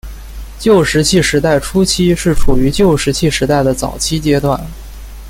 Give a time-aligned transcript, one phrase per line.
[0.57, 4.59] 旧石器时代初期是处于旧石器时代的早期阶段。